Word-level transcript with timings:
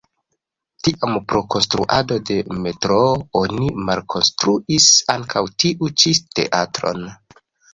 Tiam 0.85 1.11
pro 1.33 1.41
konstruado 1.55 2.17
de 2.31 2.37
metroo 2.63 3.13
oni 3.41 3.69
malkonstruis 3.91 4.89
ankaŭ 5.17 5.45
tiu 5.65 5.93
ĉi 6.05 6.17
teatron. 6.39 7.07